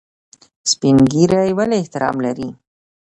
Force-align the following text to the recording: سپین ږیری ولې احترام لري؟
سپین 0.71 0.97
ږیری 1.11 1.49
ولې 1.57 1.75
احترام 1.81 2.15
لري؟ 2.25 2.47